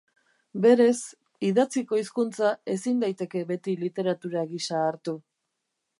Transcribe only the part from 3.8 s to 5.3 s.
literatura gisa hartu.